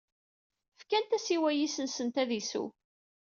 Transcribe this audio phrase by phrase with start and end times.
[0.79, 2.67] Fkant-as i wayis-nsent ad isew.